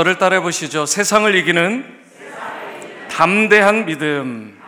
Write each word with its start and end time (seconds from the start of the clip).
저를 0.00 0.16
따라해 0.16 0.40
보시죠. 0.40 0.86
세상을 0.86 1.34
이기는 1.34 1.84
담대한 3.10 3.84
믿음. 3.84 4.58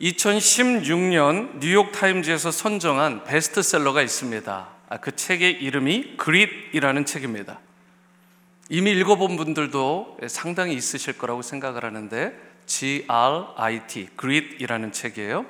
2016년 0.00 1.58
뉴욕 1.58 1.92
타임즈에서 1.92 2.52
선정한 2.52 3.24
베스트셀러가 3.24 4.00
있습니다. 4.00 4.68
아, 4.88 4.96
그 4.96 5.14
책의 5.14 5.62
이름이 5.62 6.16
그릿이라는 6.16 7.04
책입니다. 7.04 7.60
이미 8.70 8.92
읽어본 8.92 9.36
분들도 9.36 10.20
상당히 10.26 10.72
있으실 10.72 11.18
거라고 11.18 11.42
생각을 11.42 11.84
하는데 11.84 12.32
G-R-I-T, 12.64 14.08
그릿이라는 14.16 14.92
책이에요. 14.92 15.44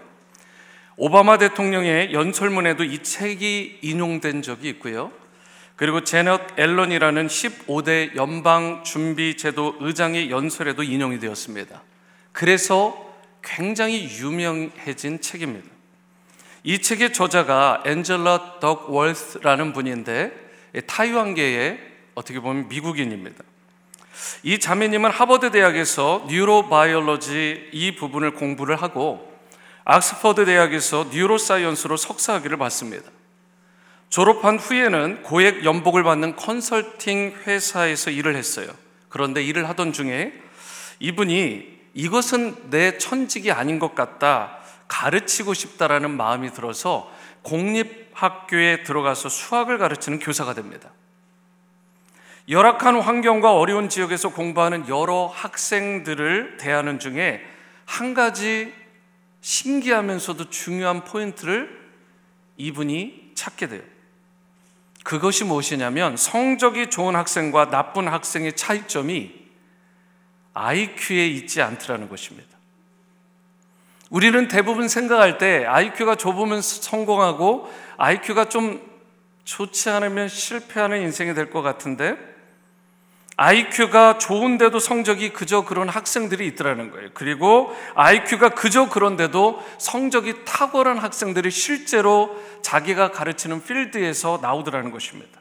오바마 0.96 1.38
대통령의 1.38 2.12
연설문에도 2.12 2.82
이 2.82 3.04
책이 3.04 3.78
인용된 3.82 4.42
적이 4.42 4.70
있고요. 4.70 5.12
그리고 5.76 6.02
재닛 6.02 6.58
옐런이라는 6.58 7.26
15대 7.26 8.16
연방 8.16 8.82
준비 8.82 9.36
제도 9.36 9.76
의장의 9.80 10.30
연설에도 10.30 10.82
인용이 10.82 11.18
되었습니다. 11.20 11.82
그래서 12.32 13.14
굉장히 13.42 14.04
유명해진 14.18 15.20
책입니다. 15.20 15.68
이 16.64 16.80
책의 16.80 17.12
저자가 17.12 17.82
앤젤라 17.86 18.58
더크워스라는 18.60 19.72
분인데 19.72 20.32
타이완계의 20.86 21.78
어떻게 22.14 22.40
보면 22.40 22.68
미국인입니다. 22.68 23.44
이 24.42 24.58
자매님은 24.58 25.10
하버드 25.10 25.50
대학에서 25.50 26.26
neurobiology 26.28 27.68
이 27.72 27.94
부분을 27.94 28.32
공부를 28.32 28.76
하고 28.76 29.32
옥스퍼드 29.84 30.46
대학에서 30.46 31.08
neuroscience로 31.12 31.96
석사학위를 31.96 32.56
받습니다. 32.56 33.10
졸업한 34.16 34.58
후에는 34.58 35.24
고액 35.24 35.66
연봉을 35.66 36.02
받는 36.02 36.36
컨설팅 36.36 37.36
회사에서 37.46 38.10
일을 38.10 38.34
했어요. 38.34 38.66
그런데 39.10 39.44
일을 39.44 39.68
하던 39.68 39.92
중에 39.92 40.32
이분이 41.00 41.80
이것은 41.92 42.70
내 42.70 42.96
천직이 42.96 43.52
아닌 43.52 43.78
것 43.78 43.94
같다. 43.94 44.56
가르치고 44.88 45.52
싶다라는 45.52 46.16
마음이 46.16 46.54
들어서 46.54 47.12
공립학교에 47.42 48.84
들어가서 48.84 49.28
수학을 49.28 49.76
가르치는 49.76 50.18
교사가 50.20 50.54
됩니다. 50.54 50.88
열악한 52.48 52.98
환경과 52.98 53.52
어려운 53.52 53.90
지역에서 53.90 54.30
공부하는 54.30 54.88
여러 54.88 55.26
학생들을 55.26 56.56
대하는 56.56 56.98
중에 56.98 57.44
한 57.84 58.14
가지 58.14 58.72
신기하면서도 59.42 60.48
중요한 60.48 61.04
포인트를 61.04 61.68
이분이 62.56 63.32
찾게 63.34 63.66
돼요. 63.66 63.95
그것이 65.06 65.44
무엇이냐면 65.44 66.16
성적이 66.16 66.90
좋은 66.90 67.14
학생과 67.14 67.70
나쁜 67.70 68.08
학생의 68.08 68.56
차이점이 68.56 69.32
IQ에 70.52 71.28
있지 71.28 71.62
않더라는 71.62 72.08
것입니다. 72.08 72.48
우리는 74.10 74.48
대부분 74.48 74.88
생각할 74.88 75.38
때 75.38 75.64
IQ가 75.64 76.16
좁으면 76.16 76.60
성공하고 76.60 77.72
IQ가 77.98 78.48
좀 78.48 78.82
좋지 79.44 79.90
않으면 79.90 80.26
실패하는 80.28 81.00
인생이 81.02 81.34
될 81.34 81.50
것 81.50 81.62
같은데 81.62 82.16
IQ가 83.36 84.16
좋은데도 84.16 84.78
성적이 84.78 85.30
그저 85.30 85.64
그런 85.64 85.90
학생들이 85.90 86.46
있더라는 86.48 86.90
거예요. 86.90 87.10
그리고 87.12 87.76
IQ가 87.94 88.50
그저 88.50 88.88
그런데도 88.88 89.62
성적이 89.76 90.44
탁월한 90.46 90.96
학생들이 90.96 91.50
실제로 91.50 92.34
자기가 92.62 93.10
가르치는 93.10 93.62
필드에서 93.64 94.38
나오더라는 94.40 94.90
것입니다. 94.90 95.40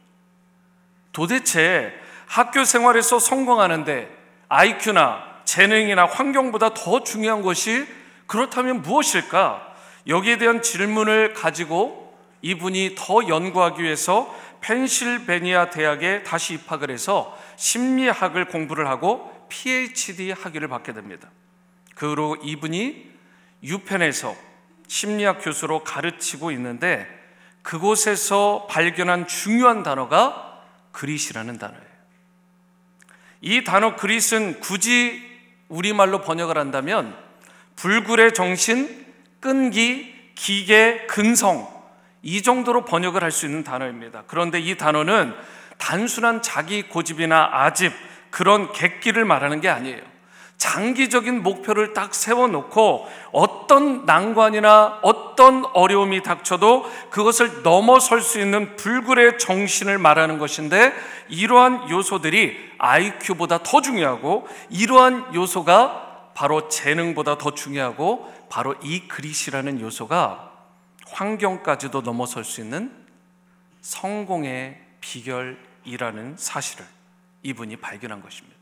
도대체 1.13 1.94
학교 2.28 2.66
생활에서 2.66 3.17
성공하는데 3.19 4.09
IQ나 4.50 5.23
재능이나 5.45 6.05
환경보다 6.05 6.73
더 6.73 7.03
중요한 7.03 7.41
것이 7.41 7.88
그렇다면 8.28 8.81
무엇일까? 8.81 9.73
여기에 10.07 10.38
대한 10.38 10.61
질문을 10.61 11.34
가지고 11.34 12.13
이분이 12.41 12.95
더 12.97 13.28
연구하기 13.28 13.81
위해서 13.81 14.35
펜실베니아 14.66 15.70
대학에 15.70 16.24
다시 16.24 16.56
입학을 16.56 16.90
해서 16.90 17.40
심리학을 17.56 18.46
공부를 18.46 18.88
하고 18.88 19.31
PhD 19.48 20.31
학위를 20.31 20.68
받게 20.68 20.94
됩니다. 20.94 21.30
그 21.94 22.09
후로 22.09 22.38
이분이 22.42 23.12
유펜에서 23.62 24.36
심리학 24.88 25.44
교수로 25.44 25.84
가르치고 25.84 26.50
있는데 26.52 27.08
그곳에서 27.62 28.66
발견한 28.68 29.28
중요한 29.28 29.84
단어가 29.84 30.64
그릿이라는 30.94 31.59
단어예요. 31.59 31.86
이 33.42 33.64
단어 33.64 33.96
그릿은 33.96 34.62
굳이 34.62 35.22
우리말로 35.70 36.22
번역을 36.22 36.58
한다면 36.58 37.16
불굴의 37.76 38.34
정신, 38.34 39.06
끈기, 39.40 40.32
기계, 40.34 41.06
근성 41.06 41.75
이 42.25 42.41
정도로 42.41 42.86
번역을 42.86 43.24
할 43.24 43.31
수 43.31 43.46
있는 43.46 43.63
단어입니다. 43.63 44.24
그런데 44.28 44.59
이 44.59 44.75
단어는 44.75 45.34
단순한 45.78 46.41
자기 46.41 46.81
고집이나 46.84 47.50
아집 47.52 47.94
그런 48.31 48.72
객기를 48.74 49.25
말하는 49.25 49.62
게 49.62 49.69
아니에요. 49.69 50.02
장기적인 50.58 51.44
목표를 51.44 51.94
딱 51.94 52.16
세워놓고 52.16 53.08
어떤 53.31 54.06
난관이나 54.06 55.00
어떤 55.03 55.66
어려움이 55.74 56.24
닥쳐도 56.24 56.90
그것을 57.12 57.62
넘어설 57.62 58.22
수 58.22 58.40
있는 58.40 58.75
불굴의 58.78 59.38
정신을 59.38 59.97
말하는 59.97 60.40
것인데 60.40 60.94
이러한 61.28 61.90
요소들이 61.90 62.58
IQ보다 62.78 63.59
더 63.64 63.81
중요하고 63.81 64.47
이러한 64.69 65.35
요소가 65.35 66.31
바로 66.34 66.69
재능보다 66.69 67.38
더 67.38 67.52
중요하고 67.52 68.34
바로 68.50 68.75
이 68.81 69.08
그릿이라는 69.09 69.81
요소가 69.81 70.54
환경까지도 71.16 72.02
넘어설 72.02 72.44
수 72.44 72.59
있는 72.59 72.92
성공의 73.80 74.80
비결이라는 75.00 76.36
사실을 76.38 76.86
이분이 77.44 77.78
발견한 77.78 78.22
것입니다. 78.22 78.58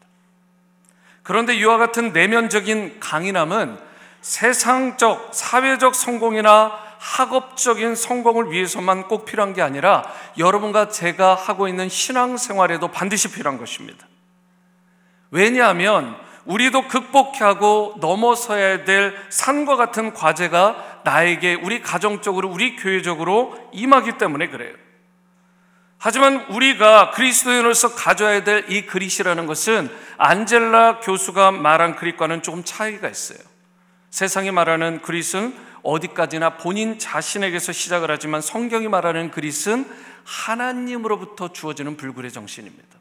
그런데 1.23 1.55
이와 1.55 1.77
같은 1.77 2.13
내면적인 2.13 2.99
강인함은 2.99 3.79
세상적, 4.21 5.33
사회적 5.33 5.95
성공이나 5.95 6.79
학업적인 6.99 7.95
성공을 7.95 8.51
위해서만 8.51 9.07
꼭 9.07 9.25
필요한 9.25 9.53
게 9.53 9.61
아니라 9.61 10.03
여러분과 10.37 10.89
제가 10.89 11.35
하고 11.35 11.67
있는 11.67 11.89
신앙생활에도 11.89 12.89
반드시 12.89 13.31
필요한 13.31 13.57
것입니다. 13.57 14.07
왜냐하면 15.31 16.22
우리도 16.45 16.87
극복하고 16.87 17.95
넘어서야 17.99 18.83
될 18.83 19.15
산과 19.29 19.75
같은 19.75 20.13
과제가 20.13 21.01
나에게 21.03 21.55
우리 21.55 21.81
가정적으로 21.81 22.49
우리 22.49 22.75
교회적으로 22.75 23.57
임하기 23.71 24.17
때문에 24.17 24.47
그래요. 24.47 24.73
하지만 25.99 26.45
우리가 26.49 27.11
그리스도인으로서 27.11 27.95
가져야 27.95 28.43
될 28.43 28.65
이 28.67 28.85
그릿이라는 28.85 29.45
것은 29.45 29.89
안젤라 30.17 30.99
교수가 30.99 31.51
말한 31.51 31.95
그릿과는 31.95 32.41
조금 32.41 32.63
차이가 32.65 33.07
있어요. 33.07 33.39
세상이 34.09 34.51
말하는 34.51 35.01
그릿은 35.01 35.55
어디까지나 35.81 36.57
본인 36.57 36.99
자신에게서 36.99 37.71
시작을 37.71 38.11
하지만 38.11 38.41
성경이 38.41 38.89
말하는 38.89 39.31
그릿은 39.31 39.89
하나님으로부터 40.25 41.53
주어지는 41.53 41.95
불굴의 41.95 42.31
정신입니다. 42.31 42.99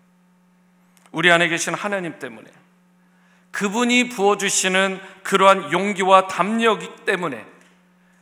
우리 1.11 1.31
안에 1.31 1.49
계신 1.49 1.75
하나님 1.75 2.19
때문에 2.19 2.49
그분이 3.53 4.09
부어주시는 4.09 5.01
그러한 5.23 5.73
용기와 5.73 6.27
담력 6.27 7.05
때문에 7.05 7.53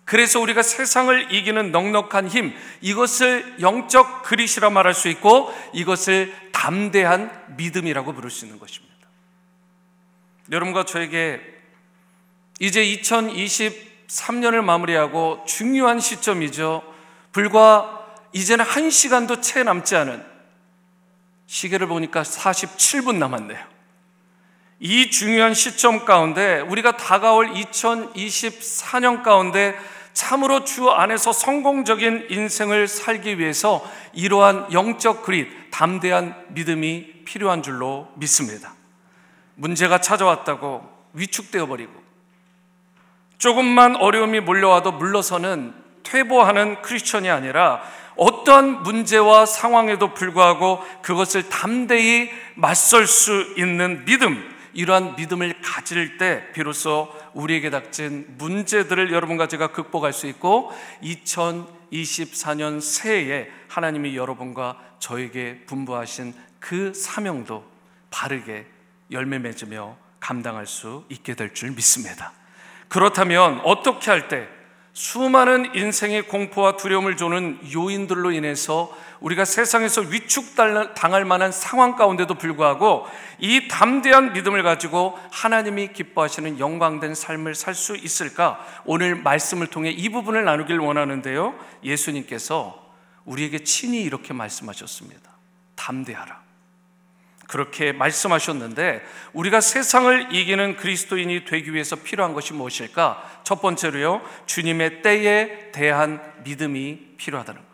그래서 0.05 0.41
우리가 0.41 0.62
세상을 0.62 1.32
이기는 1.32 1.71
넉넉한 1.71 2.29
힘, 2.29 2.53
이것을 2.81 3.61
영적 3.61 4.25
그릿이라 4.25 4.69
말할 4.71 4.93
수 4.93 5.09
있고 5.09 5.55
이것을 5.73 6.35
담대한 6.50 7.31
믿음이라고 7.56 8.12
부를 8.12 8.29
수 8.29 8.44
있는 8.44 8.59
것입니다. 8.59 8.91
여러분과 10.50 10.85
저에게 10.85 11.41
이제 12.59 12.85
2023년을 12.85 14.62
마무리하고 14.62 15.44
중요한 15.47 16.00
시점이죠. 16.00 16.83
불과 17.31 18.05
이제는 18.33 18.65
한 18.65 18.91
시간도 18.91 19.41
채 19.41 19.62
남지 19.62 19.94
않은 19.94 20.25
시계를 21.47 21.87
보니까 21.87 22.25
47분 22.25 23.17
남았네요. 23.17 23.65
이 24.82 25.11
중요한 25.11 25.53
시점 25.53 26.06
가운데 26.06 26.61
우리가 26.61 26.97
다가올 26.97 27.53
2024년 27.53 29.23
가운데 29.23 29.79
참으로 30.15 30.65
주 30.65 30.88
안에서 30.88 31.35
성공적인 31.35 32.29
인생을 32.31 32.88
살기 32.88 33.38
위해서 33.38 33.87
이러한 34.15 34.73
영적 34.73 35.23
그릿, 35.23 35.71
담대한 35.71 36.35
믿음이 36.49 37.25
필요한 37.27 37.62
줄로 37.62 38.09
믿습니다. 38.17 38.73
문제가 39.55 40.00
찾아왔다고 40.00 40.88
위축되어 41.12 41.67
버리고 41.67 41.93
조금만 43.37 43.97
어려움이 43.97 44.41
몰려와도 44.41 44.93
물러서는 44.93 45.75
퇴보하는 46.05 46.81
크리스천이 46.81 47.29
아니라 47.31 47.83
어떠한 48.17 48.83
문제와 48.83 49.44
상황에도 49.44 50.15
불구하고 50.15 50.83
그것을 51.03 51.50
담대히 51.50 52.31
맞설 52.55 53.06
수 53.06 53.55
있는 53.56 54.05
믿음, 54.06 54.60
이러한 54.72 55.17
믿음을 55.17 55.61
가질 55.62 56.19
때 56.19 56.50
비로소 56.52 57.12
우리에게 57.34 57.70
닥친 57.70 58.37
문제들을 58.38 59.12
여러분과 59.12 59.49
제가 59.49 59.69
극복할 59.69 60.12
수 60.12 60.26
있고 60.28 60.72
2024년 61.02 62.81
새해에 62.81 63.49
하나님이 63.69 64.17
여러분과 64.17 64.78
저에게 64.99 65.64
분부하신 65.67 66.34
그 66.58 66.93
사명도 66.94 67.64
바르게 68.11 68.67
열매 69.11 69.38
맺으며 69.38 69.96
감당할 70.20 70.67
수 70.67 71.05
있게 71.08 71.34
될 71.34 71.52
줄 71.55 71.70
믿습니다. 71.70 72.32
그렇다면 72.88 73.61
어떻게 73.64 74.11
할 74.11 74.28
때 74.28 74.49
수많은 74.92 75.75
인생의 75.75 76.22
공포와 76.22 76.76
두려움을 76.76 77.16
주는 77.16 77.58
요인들로 77.72 78.32
인해서 78.32 78.94
우리가 79.20 79.44
세상에서 79.44 80.02
위축당할 80.02 81.25
만한 81.25 81.52
상황 81.52 81.94
가운데도 81.94 82.34
불구하고 82.34 83.06
이 83.38 83.69
담대한 83.69 84.32
믿음을 84.32 84.62
가지고 84.62 85.19
하나님이 85.31 85.92
기뻐하시는 85.92 86.58
영광된 86.58 87.14
삶을 87.14 87.54
살 87.54 87.75
수 87.75 87.96
있을까? 87.96 88.64
오늘 88.84 89.14
말씀을 89.14 89.69
통해 89.69 89.90
이 89.90 90.08
부분을 90.08 90.44
나누길 90.44 90.78
원하는데요. 90.78 91.54
예수님께서 91.84 92.90
우리에게 93.25 93.62
친히 93.64 94.02
이렇게 94.02 94.32
말씀하셨습니다. 94.32 95.31
담대하라. 95.76 96.50
그렇게 97.50 97.91
말씀하셨는데 97.91 99.05
우리가 99.32 99.61
세상을 99.61 100.29
이기는 100.31 100.76
그리스도인이 100.76 101.44
되기 101.47 101.75
위해서 101.75 101.97
필요한 101.97 102.32
것이 102.32 102.52
무엇일까? 102.52 103.41
첫 103.43 103.61
번째로요. 103.61 104.23
주님의 104.47 105.02
때에 105.02 105.73
대한 105.73 106.23
믿음이 106.44 107.17
필요하다는 107.17 107.61
거예요. 107.61 107.70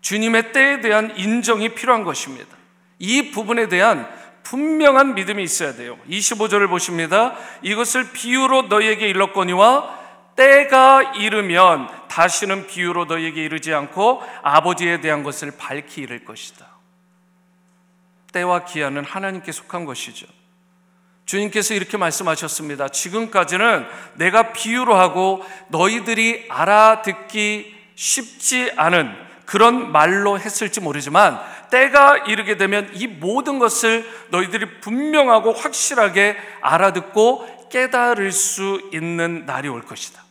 주님의 0.00 0.52
때에 0.52 0.80
대한 0.80 1.16
인정이 1.16 1.70
필요한 1.76 2.02
것입니다. 2.02 2.56
이 2.98 3.30
부분에 3.30 3.68
대한 3.68 4.08
분명한 4.42 5.14
믿음이 5.14 5.40
있어야 5.44 5.74
돼요. 5.74 5.96
25절을 6.10 6.68
보십니다. 6.68 7.36
이것을 7.62 8.10
비유로 8.10 8.62
너희에게 8.62 9.06
일렀거니와 9.08 10.00
때가 10.34 11.14
이르면 11.14 11.88
다시는 12.08 12.66
비유로 12.66 13.04
너희에게 13.04 13.44
이르지 13.44 13.72
않고 13.72 14.24
아버지에 14.42 15.00
대한 15.00 15.22
것을 15.22 15.52
밝히 15.56 16.02
이를 16.02 16.24
것이다. 16.24 16.73
때와 18.34 18.64
기한은 18.64 19.04
하나님께 19.04 19.52
속한 19.52 19.84
것이죠. 19.84 20.26
주님께서 21.24 21.72
이렇게 21.72 21.96
말씀하셨습니다. 21.96 22.88
지금까지는 22.88 23.86
내가 24.14 24.52
비유로 24.52 24.94
하고 24.94 25.42
너희들이 25.68 26.46
알아듣기 26.50 27.74
쉽지 27.94 28.72
않은 28.76 29.14
그런 29.46 29.92
말로 29.92 30.38
했을지 30.38 30.80
모르지만 30.80 31.40
때가 31.70 32.18
이르게 32.18 32.56
되면 32.56 32.90
이 32.94 33.06
모든 33.06 33.58
것을 33.58 34.06
너희들이 34.30 34.80
분명하고 34.80 35.52
확실하게 35.52 36.36
알아듣고 36.60 37.68
깨달을 37.70 38.32
수 38.32 38.90
있는 38.92 39.46
날이 39.46 39.68
올 39.68 39.82
것이다. 39.82 40.22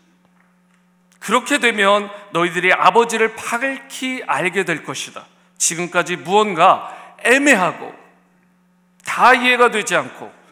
그렇게 1.20 1.58
되면 1.60 2.10
너희들이 2.32 2.74
아버지를 2.74 3.36
밝히 3.36 4.22
알게 4.28 4.66
될 4.66 4.84
것이다. 4.84 5.26
지금까지 5.58 6.18
무언가 6.18 7.03
애매하고 7.24 7.94
다 9.06 9.34
이해가 9.34 9.72
되지 9.72 9.96
않고 9.96 10.44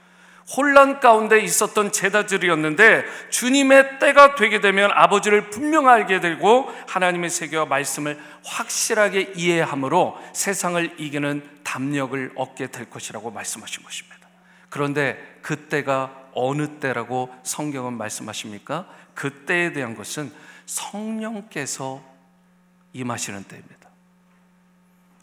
혼란 0.56 1.00
가운데 1.00 1.40
있었던 1.40 1.92
제자들이었는데 1.92 3.06
주님의 3.30 4.00
때가 4.00 4.36
되게 4.36 4.60
되면 4.60 4.92
아버지를 4.94 5.50
분명 5.50 5.88
알게 5.88 6.20
되고 6.20 6.70
하나님의 6.88 7.30
세계와 7.30 7.66
말씀을 7.66 8.20
확실하게 8.44 9.34
이해함으로 9.36 10.18
세상을 10.34 11.00
이기는 11.00 11.50
담력을 11.64 12.34
얻게 12.36 12.68
될 12.68 12.90
것이라고 12.90 13.32
말씀하신 13.32 13.84
것입니다. 13.84 14.18
그런데 14.70 15.18
그때가 15.42 16.18
어느 16.34 16.80
때라고 16.80 17.34
성경은 17.44 17.94
말씀하십니까? 17.94 18.88
그때에 19.14 19.74
대한 19.74 19.96
것은 19.96 20.34
성령께서 20.66 22.04
임하시는 22.94 23.44
때입니다. 23.44 23.81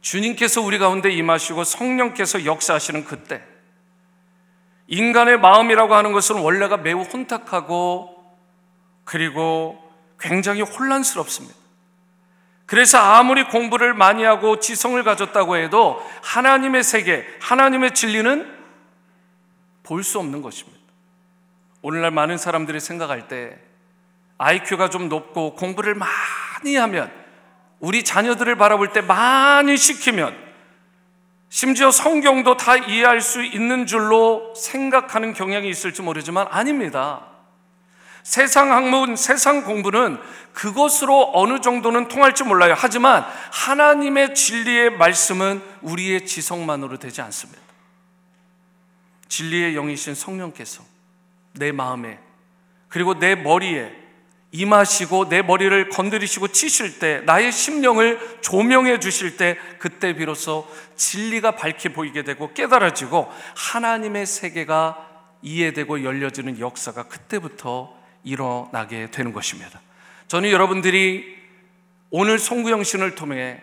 주님께서 0.09 0.63
우리 0.63 0.79
가운데 0.79 1.11
임하시고 1.11 1.65
성령께서 1.65 2.47
역사하시는 2.47 3.05
그때 3.05 3.43
인간의 4.87 5.39
마음이라고 5.39 5.95
하는 5.95 6.13
것은 6.13 6.37
원래가 6.37 6.79
매우 6.79 7.03
혼탁하고 7.03 8.17
그리고 9.05 9.79
굉장히 10.19 10.63
혼란스럽습니다. 10.63 11.55
그래서 12.65 12.97
아무리 12.97 13.45
공부를 13.45 13.93
많이 13.93 14.25
하고 14.25 14.59
지성을 14.59 15.03
가졌다고 15.05 15.57
해도 15.57 16.03
하나님의 16.23 16.83
세계, 16.85 17.27
하나님의 17.43 17.95
진리는 17.95 18.57
볼 19.83 20.03
수 20.03 20.19
없는 20.19 20.41
것입니다. 20.41 20.79
오늘날 21.83 22.13
많은 22.13 22.39
사람들이 22.39 22.81
생각할 22.81 23.29
때 23.29 23.59
IQ가 24.39 24.89
좀 24.89 25.11
높고 25.11 25.55
공부를 25.55 25.95
많이 25.95 26.77
하면 26.77 27.28
우리 27.81 28.03
자녀들을 28.03 28.57
바라볼 28.57 28.93
때 28.93 29.01
많이 29.01 29.77
시키면 29.77 30.37
심지어 31.49 31.91
성경도 31.91 32.57
다 32.57 32.77
이해할 32.77 33.21
수 33.21 33.43
있는 33.43 33.87
줄로 33.87 34.55
생각하는 34.55 35.33
경향이 35.33 35.69
있을지 35.69 36.03
모르지만 36.03 36.47
아닙니다. 36.51 37.27
세상 38.23 38.73
학문, 38.73 39.17
세상 39.17 39.65
공부는 39.65 40.21
그것으로 40.53 41.31
어느 41.35 41.61
정도는 41.61 42.09
통할지 42.09 42.45
몰라요. 42.45 42.75
하지만 42.77 43.25
하나님의 43.53 44.35
진리의 44.35 44.91
말씀은 44.91 45.63
우리의 45.81 46.27
지성만으로 46.27 46.99
되지 46.99 47.23
않습니다. 47.23 47.63
진리의 49.29 49.75
영이신 49.75 50.15
성령께서 50.15 50.83
내 51.55 51.73
마음에 51.73 52.19
그리고 52.89 53.19
내 53.19 53.35
머리에 53.35 54.08
임하시고 54.51 55.29
내 55.29 55.43
머리를 55.43 55.91
건드리시고 55.91 56.49
치실 56.49 56.99
때 56.99 57.21
나의 57.27 57.53
심령을 57.53 58.39
조명해 58.41 58.99
주실 58.99 59.37
때 59.37 59.59
그때 59.79 60.15
비로소 60.15 60.67
진리가 60.97 61.53
밝게 61.53 61.91
보이게 61.91 62.25
되고 62.25 62.53
깨달아지고 62.55 63.31
하나님의 63.55 64.25
세계가 64.25 65.07
이해되고 65.43 66.03
열려지는 66.03 66.59
역사가 66.59 67.05
그때부터 67.05 67.95
일어나게 68.25 69.11
되는 69.11 69.33
것입니다. 69.33 69.81
저는 70.29 70.51
여러분들이 70.51 71.37
오늘 72.11 72.39
송구영 72.39 72.85
신을 72.85 73.15
통해 73.15 73.61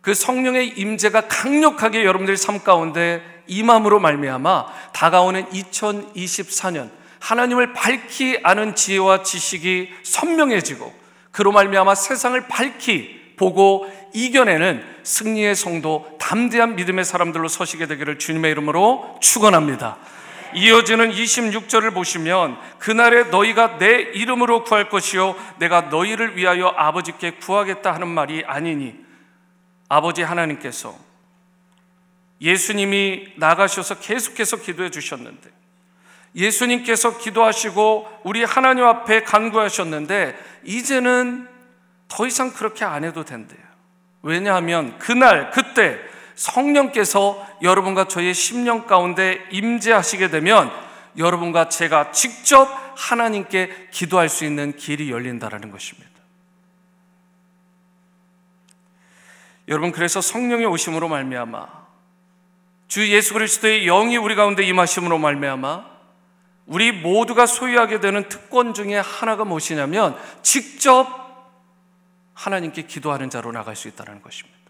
그 0.00 0.14
성령의 0.14 0.78
임재가 0.78 1.28
강력하게 1.28 2.04
여러분들의 2.04 2.36
삶 2.36 2.64
가운데 2.64 3.22
임함으로 3.46 4.00
말미암아 4.00 4.92
다가오는 4.92 5.46
2024년 5.46 6.90
하나님을 7.22 7.72
밝히 7.72 8.40
아는 8.42 8.74
지혜와 8.74 9.22
지식이 9.22 9.90
선명해지고 10.02 10.92
그로 11.30 11.52
말미암아 11.52 11.94
세상을 11.94 12.48
밝히 12.48 13.22
보고 13.36 13.90
이겨내는 14.12 14.84
승리의 15.04 15.54
성도 15.54 16.16
담대한 16.20 16.74
믿음의 16.74 17.04
사람들로 17.04 17.46
서시게 17.46 17.86
되기를 17.86 18.18
주님의 18.18 18.50
이름으로 18.50 19.18
축원합니다. 19.20 19.98
이어지는 20.54 21.12
26절을 21.12 21.94
보시면 21.94 22.58
그날에 22.78 23.24
너희가 23.24 23.78
내 23.78 24.00
이름으로 24.00 24.64
구할 24.64 24.88
것이요 24.88 25.34
내가 25.58 25.82
너희를 25.82 26.36
위하여 26.36 26.74
아버지께 26.76 27.36
구하겠다 27.36 27.94
하는 27.94 28.08
말이 28.08 28.42
아니니 28.46 28.94
아버지 29.88 30.22
하나님께서 30.22 30.94
예수님이 32.40 33.34
나가셔서 33.36 34.00
계속해서 34.00 34.56
기도해 34.58 34.90
주셨는데 34.90 35.61
예수님께서 36.34 37.18
기도하시고 37.18 38.20
우리 38.24 38.44
하나님 38.44 38.84
앞에 38.84 39.22
간구하셨는데 39.22 40.36
이제는 40.64 41.48
더 42.08 42.26
이상 42.26 42.52
그렇게 42.52 42.84
안 42.84 43.04
해도 43.04 43.24
된대요. 43.24 43.60
왜냐하면 44.22 44.98
그날 44.98 45.50
그때 45.50 45.98
성령께서 46.34 47.46
여러분과 47.62 48.08
저의 48.08 48.34
심령 48.34 48.86
가운데 48.86 49.44
임재하시게 49.50 50.30
되면 50.30 50.70
여러분과 51.16 51.68
제가 51.68 52.12
직접 52.12 52.68
하나님께 52.96 53.88
기도할 53.90 54.28
수 54.28 54.44
있는 54.44 54.76
길이 54.76 55.10
열린다라는 55.10 55.70
것입니다. 55.70 56.10
여러분 59.68 59.92
그래서 59.92 60.20
성령의 60.20 60.66
오심으로 60.66 61.08
말미암아 61.08 61.82
주 62.88 63.08
예수 63.10 63.32
그리스도의 63.34 63.86
영이 63.86 64.16
우리 64.16 64.34
가운데 64.34 64.62
임하심으로 64.64 65.18
말미암아 65.18 65.91
우리 66.66 66.92
모두가 66.92 67.46
소유하게 67.46 68.00
되는 68.00 68.28
특권 68.28 68.74
중에 68.74 68.96
하나가 68.96 69.44
무엇이냐면 69.44 70.16
직접 70.42 71.22
하나님께 72.34 72.82
기도하는 72.82 73.30
자로 73.30 73.52
나갈 73.52 73.76
수 73.76 73.88
있다는 73.88 74.22
것입니다. 74.22 74.62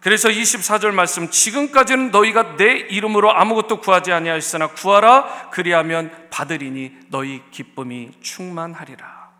그래서 0.00 0.28
24절 0.28 0.92
말씀 0.92 1.30
지금까지는 1.30 2.10
너희가 2.10 2.56
내 2.56 2.72
이름으로 2.72 3.34
아무것도 3.34 3.80
구하지 3.80 4.12
아니하였으나 4.12 4.66
구하라 4.68 5.48
그리하면 5.50 6.28
받으리니 6.28 6.92
너희 7.08 7.42
기쁨이 7.50 8.10
충만하리라. 8.20 9.30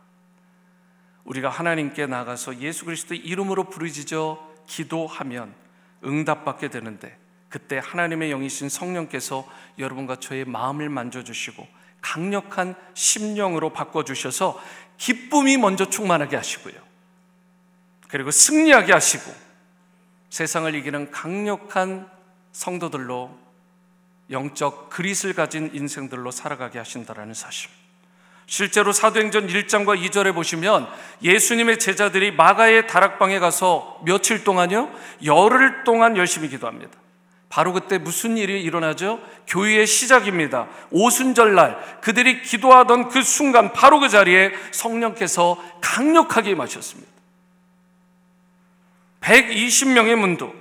우리가 1.25 1.51
하나님께 1.51 2.07
나가서 2.07 2.61
예수 2.61 2.87
그리스도의 2.87 3.21
이름으로 3.21 3.65
부르짖어 3.65 4.55
기도하면 4.67 5.55
응답받게 6.03 6.69
되는데 6.69 7.19
그때 7.55 7.81
하나님의 7.81 8.31
영이신 8.31 8.69
성령께서 8.69 9.49
여러분과 9.79 10.17
저의 10.17 10.45
마음을 10.45 10.89
만져주시고 10.89 11.65
강력한 12.01 12.75
심령으로 12.95 13.73
바꿔주셔서 13.73 14.61
기쁨이 14.99 15.57
먼저 15.57 15.89
충만하게 15.89 16.35
하시고요. 16.35 16.75
그리고 18.09 18.33
승리하게 18.33 18.93
하시고 18.93 19.33
세상을 20.31 20.75
이기는 20.75 21.13
강력한 21.13 22.11
성도들로 22.51 23.31
영적 24.33 24.91
그릿을 24.91 25.35
가진 25.35 25.71
인생들로 25.75 26.33
살아가게 26.33 26.79
하신다라는 26.79 27.35
사실. 27.35 27.71
실제로 28.47 28.93
사도행전 28.93 29.47
1장과 29.47 29.97
2절에 30.03 30.35
보시면 30.35 30.89
예수님의 31.23 31.79
제자들이 31.79 32.33
마가의 32.33 32.89
다락방에 32.89 33.39
가서 33.39 34.01
며칠 34.05 34.43
동안요? 34.43 34.93
열흘 35.25 35.85
동안 35.85 36.17
열심히 36.17 36.49
기도합니다. 36.49 37.04
바로 37.55 37.73
그때 37.73 37.99
무슨 37.99 38.37
일이 38.37 38.61
일어나죠? 38.61 39.21
교회의 39.47 39.87
시작입니다. 39.87 40.67
오순절날 40.91 42.01
그들이 42.01 42.43
기도하던 42.43 43.11
그 43.11 43.23
순간 43.23 43.73
바로 43.73 44.01
그 44.01 44.09
자리에 44.09 44.51
성령께서 44.73 45.57
강력하게 45.81 46.51
임하셨습니다. 46.51 47.09
120명의 49.21 50.17
문도 50.17 50.53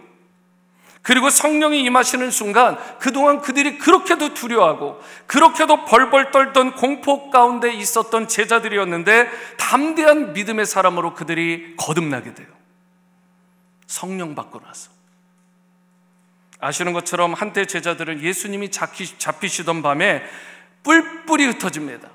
그리고 1.02 1.32
성령이 1.32 1.82
임하시는 1.82 2.30
순간 2.30 2.78
그동안 3.00 3.42
그들이 3.42 3.80
그렇게도 3.80 4.36
두려워하고 4.36 5.02
그렇게도 5.26 5.86
벌벌 5.86 6.30
떨던 6.30 6.76
공포 6.76 7.32
가운데 7.32 7.74
있었던 7.74 8.28
제자들이었는데 8.28 9.32
담대한 9.58 10.34
믿음의 10.34 10.68
사람으로 10.68 11.16
그들이 11.16 11.76
거듭나게 11.76 12.36
돼요. 12.36 12.50
성령 13.88 14.36
받고 14.36 14.60
나서. 14.60 14.94
아시는 16.64 16.94
것처럼 16.94 17.34
한때 17.34 17.66
제자들은 17.66 18.22
예수님이 18.22 18.72
잡히시던 18.72 19.82
밤에 19.82 20.24
뿔뿔이 20.84 21.46
흩어집니다. 21.46 22.10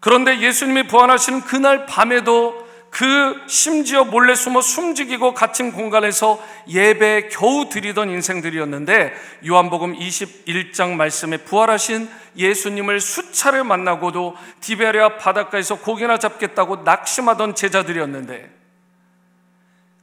그런데 0.00 0.40
예수님이 0.40 0.86
부활하시는 0.86 1.42
그날 1.42 1.86
밤에도 1.86 2.66
그 2.90 3.42
심지어 3.46 4.04
몰래 4.04 4.34
숨어 4.34 4.60
숨지기고 4.60 5.34
갇힌 5.34 5.72
공간에서 5.72 6.42
예배 6.68 7.28
겨우 7.28 7.68
드리던 7.68 8.08
인생들이었는데 8.10 9.12
요한복음 9.46 9.98
21장 9.98 10.92
말씀에 10.92 11.38
부활하신 11.38 12.08
예수님을 12.36 13.00
수차례 13.00 13.62
만나고도 13.62 14.34
디베리아 14.60 15.18
바닷가에서 15.18 15.76
고기나 15.76 16.18
잡겠다고 16.18 16.84
낙심하던 16.84 17.54
제자들이었는데 17.54 18.65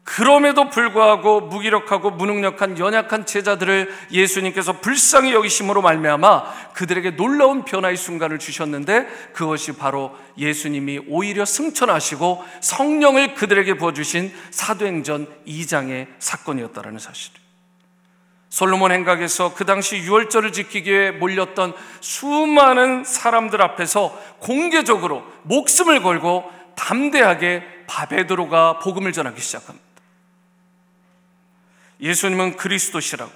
그럼에도 0.04 0.70
불구하고 0.70 1.42
무기력하고 1.42 2.12
무능력한 2.12 2.78
연약한 2.78 3.26
제자들을 3.26 3.90
예수님께서 4.12 4.74
불쌍히 4.74 5.34
여기심으로 5.34 5.82
말미암아 5.82 6.74
그들에게 6.74 7.12
놀라운 7.12 7.64
변화의 7.64 7.96
순간을 7.96 8.38
주셨는데 8.38 9.08
그것이 9.34 9.74
바로 9.74 10.16
예수님이 10.38 11.00
오히려 11.08 11.46
승천하시고 11.46 12.44
성령을 12.60 13.36
그들에게 13.36 13.76
부어 13.76 13.94
주신 13.94 14.34
사도행전 14.52 15.28
2장의 15.48 16.08
사건이었다라는 16.20 17.00
사실. 17.00 17.32
솔로몬 18.50 18.92
행각에서 18.92 19.56
그 19.56 19.66
당시 19.66 19.98
유월절을 19.98 20.52
지키기 20.52 20.92
위해 20.92 21.12
몰렸던 21.12 21.74
수많은 22.02 23.04
사람들 23.04 23.62
앞에서 23.64 24.16
공개적으로 24.40 25.24
목숨을 25.44 26.04
걸고 26.04 26.52
담대하게 26.76 27.64
바베드로가 27.88 28.80
복음을 28.80 29.12
전하기 29.12 29.42
시작합니다. 29.42 29.93
예수님은 32.04 32.58
그리스도시라고. 32.58 33.32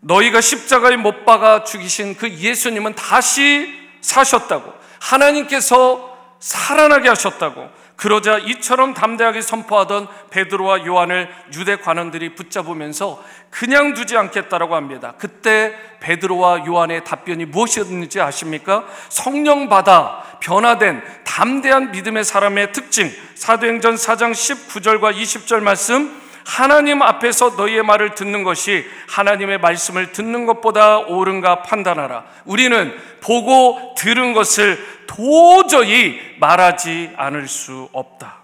너희가 0.00 0.40
십자가에 0.40 0.96
못 0.96 1.24
박아 1.24 1.64
죽이신 1.64 2.16
그 2.16 2.28
예수님은 2.28 2.94
다시 2.94 3.72
사셨다고. 4.00 4.74
하나님께서 5.00 6.36
살아나게 6.40 7.08
하셨다고. 7.08 7.78
그러자 7.96 8.38
이처럼 8.38 8.94
담대하게 8.94 9.40
선포하던 9.40 10.06
베드로와 10.30 10.86
요한을 10.86 11.28
유대 11.54 11.76
관원들이 11.76 12.36
붙잡으면서 12.36 13.22
그냥 13.50 13.94
두지 13.94 14.16
않겠다라고 14.16 14.76
합니다. 14.76 15.14
그때 15.18 15.74
베드로와 15.98 16.64
요한의 16.64 17.02
답변이 17.02 17.44
무엇이었는지 17.44 18.20
아십니까? 18.20 18.86
성령 19.08 19.68
받아 19.68 20.22
변화된 20.40 21.02
담대한 21.24 21.90
믿음의 21.90 22.24
사람의 22.24 22.72
특징. 22.72 23.10
사도행전 23.34 23.96
4장 23.96 24.30
19절과 24.30 25.16
20절 25.16 25.60
말씀 25.60 26.27
하나님 26.48 27.02
앞에서 27.02 27.50
너희의 27.50 27.82
말을 27.82 28.14
듣는 28.14 28.42
것이 28.42 28.86
하나님의 29.10 29.58
말씀을 29.58 30.12
듣는 30.12 30.46
것보다 30.46 30.96
옳은가 30.96 31.62
판단하라. 31.62 32.24
우리는 32.46 32.98
보고 33.20 33.94
들은 33.98 34.32
것을 34.32 34.82
도저히 35.06 36.18
말하지 36.40 37.12
않을 37.18 37.48
수 37.48 37.90
없다. 37.92 38.38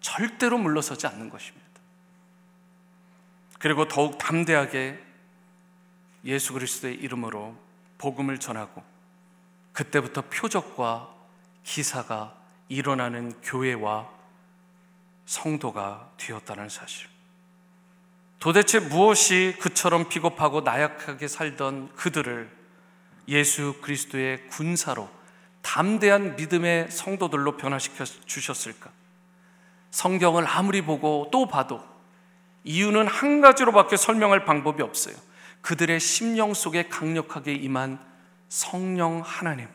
절대로 0.00 0.58
물러서지 0.58 1.08
않는 1.08 1.28
것입니다. 1.28 1.66
그리고 3.58 3.88
더욱 3.88 4.16
담대하게 4.18 5.02
예수 6.24 6.52
그리스도의 6.52 6.94
이름으로 6.94 7.56
복음을 7.98 8.38
전하고 8.38 8.80
그때부터 9.72 10.22
표적과 10.30 11.08
기사가 11.64 12.32
일어나는 12.68 13.32
교회와 13.42 14.21
성도가 15.32 16.10
되었다는 16.18 16.68
사실. 16.68 17.08
도대체 18.38 18.80
무엇이 18.80 19.56
그처럼 19.60 20.10
비겁하고 20.10 20.60
나약하게 20.60 21.26
살던 21.26 21.94
그들을 21.94 22.50
예수 23.28 23.76
그리스도의 23.80 24.46
군사로 24.48 25.08
담대한 25.62 26.36
믿음의 26.36 26.90
성도들로 26.90 27.56
변화시켜 27.56 28.04
주셨을까? 28.04 28.90
성경을 29.90 30.46
아무리 30.46 30.82
보고 30.82 31.28
또 31.32 31.48
봐도 31.48 31.82
이유는 32.64 33.06
한 33.06 33.40
가지로밖에 33.40 33.96
설명할 33.96 34.44
방법이 34.44 34.82
없어요. 34.82 35.14
그들의 35.62 35.98
심령 35.98 36.52
속에 36.52 36.88
강력하게 36.88 37.54
임한 37.54 37.98
성령 38.50 39.22
하나님. 39.24 39.68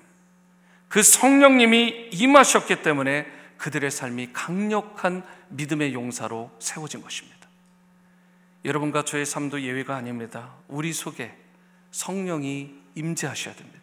그 0.88 1.02
성령님이 1.02 2.10
임하셨기 2.12 2.84
때문에 2.84 3.37
그들의 3.58 3.90
삶이 3.92 4.34
강력한 4.34 5.24
믿음의 5.50 5.94
용사로 5.94 6.52
세워진 6.60 7.02
것입니다. 7.02 7.38
여러분과 8.66 9.04
저의 9.04 9.26
삶도 9.26 9.62
예외가 9.62 9.96
아닙니다. 9.96 10.54
우리 10.68 10.94
속에 10.94 11.36
성령이 11.92 12.74
임재하셔야 12.96 13.56
됩니다. 13.56 13.78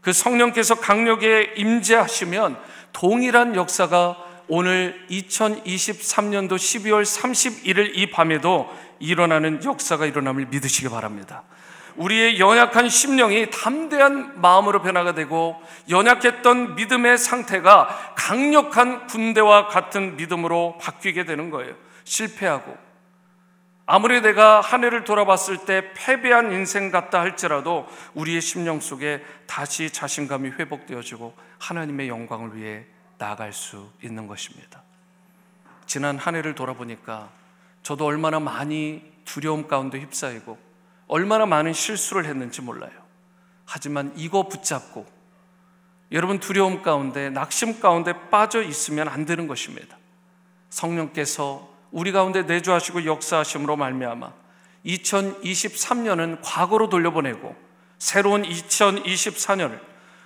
그 0.00 0.12
성령께서 0.12 0.74
강력에 0.74 1.54
임재하시면 1.56 2.60
동일한 2.92 3.56
역사가 3.56 4.16
오늘 4.48 5.06
2023년도 5.08 6.56
12월 6.56 7.02
31일 7.02 7.96
이 7.96 8.10
밤에도 8.10 8.68
일어나는 8.98 9.64
역사가 9.64 10.04
일어남을 10.06 10.46
믿으시기 10.46 10.88
바랍니다. 10.90 11.44
우리의 11.96 12.40
연약한 12.40 12.88
심령이 12.88 13.50
담대한 13.50 14.40
마음으로 14.40 14.82
변화가 14.82 15.14
되고 15.14 15.60
연약했던 15.88 16.74
믿음의 16.74 17.18
상태가 17.18 18.14
강력한 18.16 19.06
군대와 19.06 19.68
같은 19.68 20.16
믿음으로 20.16 20.78
바뀌게 20.80 21.24
되는 21.24 21.50
거예요. 21.50 21.74
실패하고 22.04 22.76
아무리 23.86 24.22
내가 24.22 24.60
한 24.60 24.82
해를 24.82 25.04
돌아봤을 25.04 25.66
때 25.66 25.92
패배한 25.94 26.52
인생 26.52 26.90
같다 26.90 27.20
할지라도 27.20 27.86
우리의 28.14 28.40
심령 28.40 28.80
속에 28.80 29.22
다시 29.46 29.90
자신감이 29.90 30.50
회복되어지고 30.50 31.34
하나님의 31.58 32.08
영광을 32.08 32.56
위해 32.56 32.86
나아갈 33.18 33.52
수 33.52 33.90
있는 34.02 34.26
것입니다. 34.26 34.82
지난 35.86 36.16
한 36.16 36.34
해를 36.34 36.54
돌아보니까 36.54 37.28
저도 37.82 38.06
얼마나 38.06 38.40
많이 38.40 39.12
두려움 39.26 39.68
가운데 39.68 40.00
휩싸이고 40.00 40.58
얼마나 41.06 41.46
많은 41.46 41.72
실수를 41.72 42.24
했는지 42.26 42.62
몰라요. 42.62 42.92
하지만 43.64 44.12
이거 44.16 44.48
붙잡고 44.48 45.06
여러분 46.12 46.38
두려움 46.38 46.82
가운데 46.82 47.30
낙심 47.30 47.80
가운데 47.80 48.12
빠져 48.30 48.62
있으면 48.62 49.08
안 49.08 49.24
되는 49.24 49.46
것입니다. 49.46 49.96
성령께서 50.70 51.68
우리 51.90 52.12
가운데 52.12 52.42
내주하시고 52.42 53.04
역사하심으로 53.04 53.76
말미암아 53.76 54.32
2023년은 54.86 56.38
과거로 56.42 56.88
돌려보내고 56.88 57.56
새로운 57.98 58.42
2024년을 58.42 59.80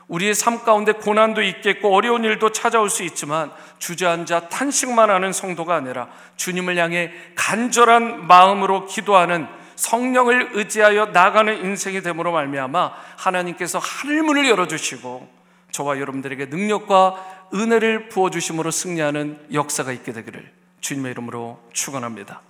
우리의 0.08 0.35
삶 0.35 0.64
가운데 0.64 0.92
고난도 0.92 1.42
있겠고 1.42 1.94
어려운 1.94 2.25
일도 2.25 2.50
찾아올 2.52 2.88
수 2.88 3.02
있지만 3.02 3.52
주저앉아 3.78 4.49
탄식만 4.49 5.11
하는 5.11 5.32
성도가 5.32 5.75
아니라 5.75 6.08
주님을 6.37 6.78
향해 6.78 7.12
간절한 7.35 8.26
마음으로 8.26 8.87
기도하는 8.87 9.47
성령을 9.78 10.50
의지하여 10.54 11.06
나가는 11.06 11.56
인생이 11.64 12.02
됨으로 12.02 12.32
말미암아 12.32 12.92
하나님께서 13.16 13.78
하늘 13.78 14.25
문을 14.25 14.49
열어주시고 14.49 15.28
저와 15.70 16.00
여러분들에게 16.00 16.47
능력과 16.47 17.47
은혜를 17.54 18.08
부어 18.08 18.30
주심으로 18.30 18.73
승리하는 18.73 19.38
역사가 19.52 19.92
있게 19.92 20.12
되기를 20.12 20.50
주님의 20.80 21.12
이름으로 21.12 21.61
축원합니다. 21.73 22.40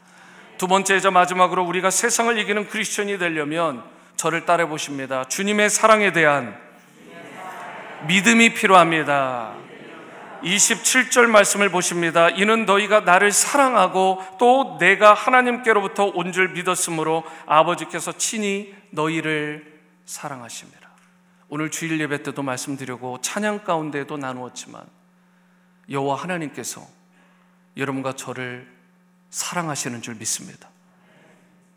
두 0.57 0.69
번째이자 0.69 1.11
마지막으로 1.11 1.65
우리가 1.65 1.91
세상을 1.91 2.37
이기는 2.39 2.67
크리스천이 2.67 3.19
되려면 3.19 3.85
저를 4.17 4.47
따라 4.47 4.67
보십니다. 4.67 5.25
주님의 5.25 5.69
사랑에 5.69 6.13
대한 6.13 6.59
믿음이 8.07 8.55
필요합니다. 8.55 9.58
27절 10.43 11.27
말씀을 11.27 11.69
보십니다. 11.71 12.29
이는 12.31 12.65
너희가 12.67 13.01
나를 13.01 13.33
사랑하고 13.33 14.23
또 14.39 14.77
내가 14.79 15.15
하나님께로부터 15.15 16.07
온 16.07 16.33
줄 16.33 16.51
믿었으므로 16.51 17.25
아버지께서 17.47 18.13
친히 18.13 18.75
너희를 18.91 19.81
사랑하십니다. 20.05 20.89
오늘 21.49 21.71
주일 21.71 21.99
예배 22.01 22.23
때도 22.23 22.43
말씀드리고 22.43 23.21
찬양 23.23 23.65
가운데도 23.65 24.19
나누었지만 24.19 24.83
여호와 25.91 26.17
하나님께서 26.17 26.87
여러분과 27.77 28.13
저를 28.15 28.69
사랑하시는 29.31 30.03
줄 30.03 30.15
믿습니다. 30.17 30.69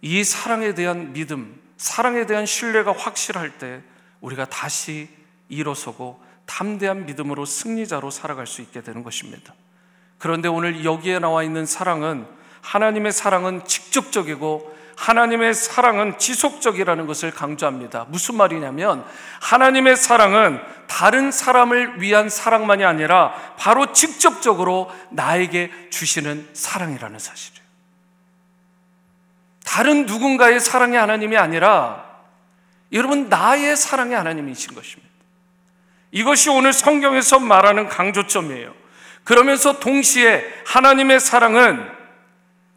이 0.02 0.24
사랑에 0.24 0.74
대한 0.74 1.14
믿음, 1.14 1.62
사랑에 1.78 2.26
대한 2.26 2.46
신뢰가 2.46 2.92
확실할 2.92 3.58
때 3.58 3.82
우리가 4.20 4.46
다시 4.46 5.10
일어서고 5.48 6.22
담대한 6.46 7.06
믿음으로 7.06 7.46
승리자로 7.46 8.12
살아갈 8.12 8.48
수 8.48 8.62
있게 8.62 8.82
되는 8.82 9.04
것입니다. 9.04 9.54
그런데 10.18 10.48
오늘 10.48 10.86
여기에 10.86 11.20
나와 11.20 11.44
있는 11.44 11.66
사랑은 11.66 12.28
하나님의 12.62 13.12
사랑은 13.12 13.66
직접적이고 13.66 14.82
하나님의 14.96 15.56
사랑은 15.56 16.20
지속적이라는 16.20 17.08
것을 17.08 17.32
강조합니다. 17.32 18.06
무슨 18.10 18.36
말이냐면 18.36 19.04
하나님의 19.42 19.98
사랑은 19.98 20.62
다른 20.88 21.32
사람을 21.32 22.02
위한 22.02 22.30
사랑만이 22.30 22.86
아니라 22.86 23.34
바로 23.58 23.94
직접적으로 23.94 24.92
나에게 25.10 25.72
주시는 25.90 26.50
사랑이라는 26.54 27.18
사실이에요. 27.18 27.62
다른 29.66 30.06
누군가의 30.06 30.60
사랑이 30.60 30.98
하나님이 30.98 31.38
아니라 31.38 32.06
여러분 32.92 33.30
나의 33.30 33.76
사랑이 33.78 34.14
하나님이신 34.14 34.76
것입니다. 34.76 35.11
이것이 36.12 36.50
오늘 36.50 36.74
성경에서 36.74 37.40
말하는 37.40 37.88
강조점이에요. 37.88 38.74
그러면서 39.24 39.80
동시에 39.80 40.44
하나님의 40.66 41.20
사랑은 41.20 41.90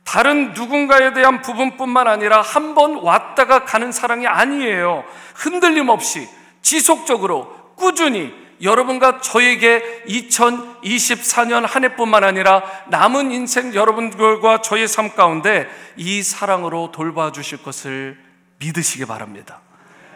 다른 0.04 0.52
누군가에 0.52 1.12
대한 1.14 1.40
부분뿐만 1.42 2.06
아니라 2.06 2.42
한 2.42 2.74
번 2.74 2.96
왔다가 2.96 3.64
가는 3.64 3.90
사랑이 3.92 4.26
아니에요. 4.26 5.04
흔들림 5.34 5.88
없이 5.88 6.28
지속적으로 6.60 7.72
꾸준히 7.76 8.34
여러분과 8.62 9.20
저에게 9.20 10.04
2024년 10.08 11.66
한 11.66 11.84
해뿐만 11.84 12.24
아니라 12.24 12.62
남은 12.88 13.32
인생 13.32 13.74
여러분들과 13.74 14.62
저의 14.62 14.86
삶 14.88 15.14
가운데 15.14 15.68
이 15.96 16.22
사랑으로 16.22 16.90
돌봐 16.92 17.32
주실 17.32 17.62
것을 17.62 18.18
믿으시기 18.58 19.06
바랍니다. 19.06 19.60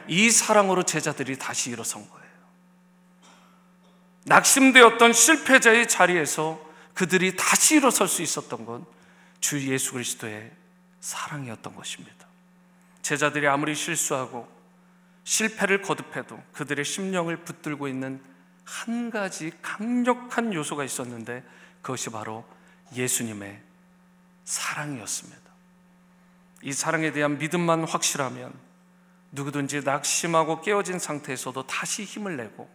이 0.07 0.31
사랑으로 0.31 0.85
제자들이 0.85 1.39
다시 1.39 1.71
일어선 1.71 2.03
거예요. 2.09 2.18
낙심되었던 4.29 5.13
실패자의 5.13 5.89
자리에서 5.89 6.61
그들이 6.95 7.37
다시 7.37 7.77
일어설 7.77 8.09
수 8.09 8.23
있었던 8.23 8.65
건 8.65 8.99
주 9.41 9.67
예수 9.69 9.93
그리스도의 9.93 10.51
사랑이었던 11.01 11.75
것입니다. 11.75 12.27
제자들이 13.03 13.47
아무리 13.47 13.75
실수하고 13.75 14.49
실패를 15.25 15.83
거듭해도 15.83 16.43
그들의 16.53 16.85
심령을 16.85 17.45
붙들고 17.45 17.89
있는 17.89 18.23
한 18.65 19.11
가지 19.11 19.53
강력한 19.63 20.53
요소가 20.53 20.85
있었는데 20.85 21.45
그것이 21.83 22.11
바로 22.11 22.45
예수님의 22.95 23.61
사랑이었습니다. 24.45 25.49
이 26.63 26.73
사랑에 26.73 27.13
대한 27.13 27.39
믿음만 27.39 27.85
확실하면 27.85 28.53
누구든지 29.33 29.83
낙심하고 29.83 30.63
깨어진 30.63 30.99
상태에서도 30.99 31.67
다시 31.67 32.05
힘을 32.05 32.37
내고 32.37 32.69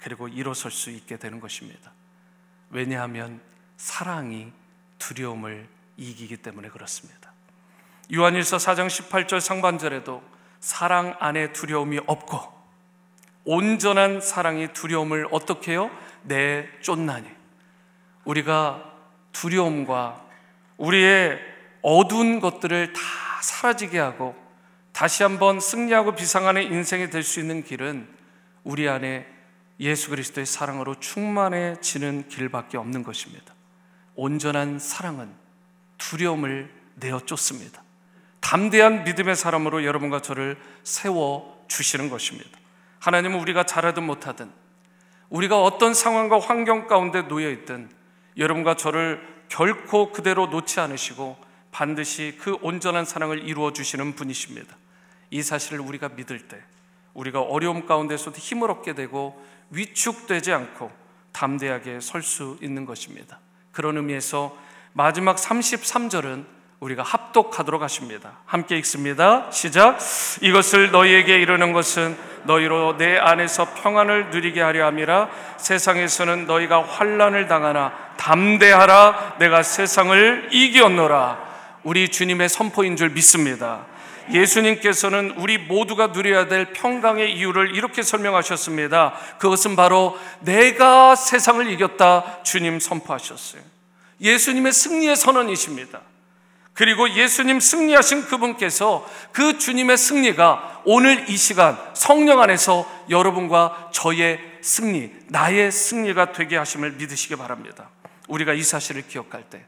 그리고 0.00 0.28
일어설 0.28 0.70
수 0.70 0.90
있게 0.90 1.16
되는 1.16 1.40
것입니다. 1.40 1.92
왜냐하면 2.70 3.40
사랑이 3.76 4.52
두려움을 4.98 5.68
이기기 5.96 6.38
때문에 6.38 6.68
그렇습니다. 6.68 7.32
요한일서 8.12 8.56
4장 8.56 8.86
18절 8.86 9.40
상반절에도 9.40 10.22
사랑 10.60 11.16
안에 11.20 11.52
두려움이 11.52 12.00
없고 12.06 12.58
온전한 13.44 14.20
사랑이 14.20 14.72
두려움을 14.72 15.28
어떻게 15.30 15.72
해요? 15.72 15.90
내 16.22 16.68
쫓나니. 16.80 17.28
우리가 18.24 18.92
두려움과 19.32 20.24
우리의 20.76 21.38
어두운 21.82 22.40
것들을 22.40 22.92
다 22.92 23.00
사라지게 23.40 23.98
하고 23.98 24.36
다시 24.92 25.22
한번 25.22 25.60
승리하고 25.60 26.14
비상하는 26.14 26.62
인생이 26.62 27.08
될 27.10 27.22
수 27.22 27.40
있는 27.40 27.62
길은 27.62 28.08
우리 28.64 28.88
안에 28.88 29.26
예수 29.80 30.10
그리스도의 30.10 30.46
사랑으로 30.46 30.96
충만해지는 30.96 32.28
길밖에 32.28 32.76
없는 32.76 33.02
것입니다. 33.02 33.54
온전한 34.14 34.78
사랑은 34.78 35.32
두려움을 35.98 36.70
내어 36.96 37.20
쫓습니다. 37.20 37.82
담대한 38.40 39.04
믿음의 39.04 39.36
사람으로 39.36 39.84
여러분과 39.84 40.22
저를 40.22 40.56
세워 40.82 41.64
주시는 41.68 42.08
것입니다. 42.08 42.58
하나님은 43.00 43.38
우리가 43.40 43.64
잘하든 43.64 44.02
못하든 44.04 44.50
우리가 45.28 45.62
어떤 45.62 45.94
상황과 45.94 46.40
환경 46.40 46.86
가운데 46.86 47.22
놓여 47.22 47.50
있든 47.50 47.90
여러분과 48.36 48.76
저를 48.76 49.20
결코 49.48 50.12
그대로 50.12 50.46
놓지 50.46 50.80
않으시고 50.80 51.36
반드시 51.70 52.36
그 52.40 52.56
온전한 52.62 53.04
사랑을 53.04 53.46
이루어 53.46 53.72
주시는 53.72 54.14
분이십니다. 54.14 54.76
이 55.30 55.42
사실을 55.42 55.80
우리가 55.80 56.10
믿을 56.10 56.48
때 56.48 56.62
우리가 57.14 57.40
어려움 57.40 57.86
가운데서도 57.86 58.36
힘을 58.38 58.70
얻게 58.70 58.94
되고 58.94 59.40
위축되지 59.70 60.52
않고 60.52 60.90
담대하게 61.32 62.00
설 62.00 62.22
수 62.22 62.56
있는 62.62 62.84
것입니다. 62.84 63.38
그런 63.72 63.96
의미에서 63.96 64.56
마지막 64.92 65.36
33절은 65.36 66.44
우리가 66.80 67.02
합독하도록 67.02 67.82
하십니다. 67.82 68.38
함께 68.46 68.76
읽습니다. 68.78 69.50
시작. 69.50 69.98
이것을 70.42 70.92
너희에게 70.92 71.40
이르는 71.40 71.72
것은 71.72 72.16
너희로 72.44 72.96
내 72.98 73.18
안에서 73.18 73.74
평안을 73.74 74.30
누리게 74.30 74.60
하려 74.60 74.86
함이라 74.86 75.28
세상에서는 75.56 76.46
너희가 76.46 76.84
환란을 76.84 77.48
당하나 77.48 77.92
담대하라 78.16 79.36
내가 79.40 79.62
세상을 79.62 80.48
이기었노라. 80.52 81.48
우리 81.82 82.08
주님의 82.08 82.48
선포인 82.48 82.96
줄 82.96 83.10
믿습니다. 83.10 83.86
예수님께서는 84.32 85.32
우리 85.38 85.58
모두가 85.58 86.08
누려야 86.08 86.48
될 86.48 86.72
평강의 86.72 87.34
이유를 87.36 87.74
이렇게 87.74 88.02
설명하셨습니다. 88.02 89.14
그것은 89.38 89.76
바로 89.76 90.18
내가 90.40 91.16
세상을 91.16 91.70
이겼다 91.70 92.42
주님 92.42 92.80
선포하셨어요. 92.80 93.62
예수님의 94.20 94.72
승리의 94.72 95.16
선언이십니다. 95.16 96.00
그리고 96.74 97.10
예수님 97.10 97.58
승리하신 97.58 98.26
그분께서 98.26 99.04
그 99.32 99.58
주님의 99.58 99.96
승리가 99.96 100.82
오늘 100.84 101.28
이 101.28 101.36
시간 101.36 101.76
성령 101.94 102.40
안에서 102.40 102.88
여러분과 103.10 103.90
저의 103.92 104.38
승리, 104.60 105.10
나의 105.26 105.72
승리가 105.72 106.32
되게 106.32 106.56
하심을 106.56 106.92
믿으시기 106.92 107.34
바랍니다. 107.34 107.90
우리가 108.28 108.52
이 108.52 108.62
사실을 108.62 109.08
기억할 109.08 109.42
때 109.50 109.64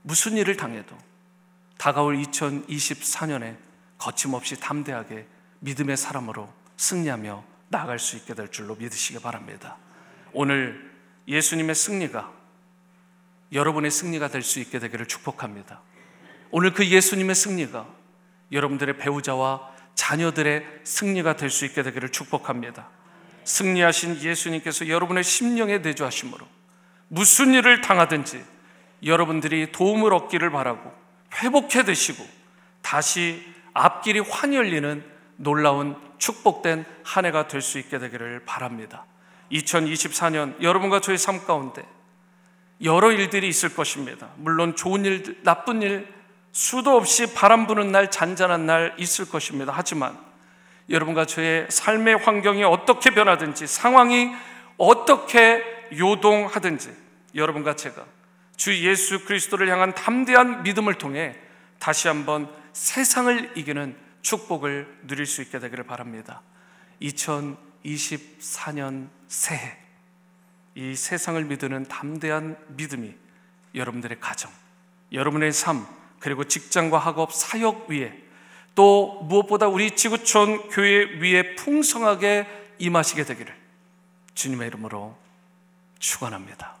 무슨 0.00 0.38
일을 0.38 0.56
당해도 0.56 0.96
다가올 1.78 2.16
2024년에 2.22 3.56
거침없이 3.98 4.58
담대하게 4.60 5.26
믿음의 5.60 5.96
사람으로 5.96 6.52
승리하며 6.76 7.44
나아갈 7.68 7.98
수 7.98 8.16
있게 8.16 8.34
될 8.34 8.50
줄로 8.50 8.74
믿으시기 8.76 9.20
바랍니다. 9.20 9.76
오늘 10.32 10.92
예수님의 11.28 11.74
승리가 11.74 12.32
여러분의 13.52 13.90
승리가 13.90 14.28
될 14.28 14.42
수 14.42 14.60
있게 14.60 14.78
되기를 14.78 15.06
축복합니다. 15.06 15.80
오늘 16.50 16.72
그 16.72 16.86
예수님의 16.86 17.34
승리가 17.34 17.86
여러분들의 18.52 18.98
배우자와 18.98 19.72
자녀들의 19.94 20.64
승리가 20.84 21.36
될 21.36 21.50
수 21.50 21.64
있게 21.64 21.82
되기를 21.82 22.10
축복합니다. 22.10 22.88
승리하신 23.44 24.20
예수님께서 24.22 24.88
여러분의 24.88 25.24
심령에 25.24 25.78
내주하심으로 25.78 26.46
무슨 27.08 27.54
일을 27.54 27.80
당하든지 27.80 28.44
여러분들이 29.04 29.72
도움을 29.72 30.12
얻기를 30.12 30.50
바라고 30.50 30.92
회복해 31.34 31.84
되시고 31.84 32.26
다시 32.82 33.42
앞길이 33.74 34.20
환히 34.20 34.56
열리는 34.56 35.04
놀라운 35.36 35.96
축복된 36.18 36.84
한 37.04 37.26
해가 37.26 37.48
될 37.48 37.60
수 37.60 37.78
있게 37.78 37.98
되기를 37.98 38.44
바랍니다. 38.46 39.04
2024년 39.52 40.60
여러분과 40.62 41.00
저의 41.00 41.18
삶 41.18 41.44
가운데 41.44 41.84
여러 42.82 43.12
일들이 43.12 43.48
있을 43.48 43.74
것입니다. 43.74 44.30
물론 44.36 44.76
좋은 44.76 45.04
일, 45.04 45.42
나쁜 45.42 45.82
일, 45.82 46.06
수도 46.52 46.96
없이 46.96 47.34
바람 47.34 47.66
부는 47.66 47.92
날, 47.92 48.10
잔잔한 48.10 48.66
날 48.66 48.94
있을 48.98 49.28
것입니다. 49.28 49.72
하지만 49.74 50.18
여러분과 50.88 51.26
저의 51.26 51.66
삶의 51.68 52.16
환경이 52.18 52.64
어떻게 52.64 53.10
변하든지 53.10 53.66
상황이 53.66 54.30
어떻게 54.78 55.62
요동하든지 55.92 56.94
여러분과 57.34 57.76
제가 57.76 58.04
주 58.56 58.84
예수 58.84 59.24
그리스도를 59.24 59.68
향한 59.68 59.94
담대한 59.94 60.62
믿음을 60.62 60.94
통해 60.94 61.36
다시 61.78 62.08
한번 62.08 62.50
세상을 62.72 63.52
이기는 63.56 63.96
축복을 64.22 65.00
누릴 65.06 65.26
수 65.26 65.42
있게 65.42 65.58
되기를 65.58 65.84
바랍니다. 65.84 66.42
2024년 67.00 69.08
새해 69.28 69.76
이 70.74 70.94
세상을 70.94 71.42
믿는 71.44 71.84
담대한 71.84 72.58
믿음이 72.68 73.14
여러분들의 73.74 74.18
가정, 74.20 74.50
여러분의 75.12 75.52
삶, 75.52 75.86
그리고 76.18 76.44
직장과 76.44 76.98
학업, 76.98 77.32
사역 77.32 77.90
위에 77.90 78.22
또 78.74 79.22
무엇보다 79.22 79.68
우리 79.68 79.92
지구촌 79.92 80.68
교회 80.68 81.04
위에 81.20 81.54
풍성하게 81.54 82.46
임하시게 82.78 83.24
되기를 83.24 83.54
주님의 84.34 84.68
이름으로 84.68 85.16
축원합니다. 85.98 86.76